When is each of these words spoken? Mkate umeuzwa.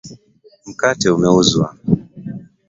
Mkate 0.69 1.05
umeuzwa. 1.15 1.67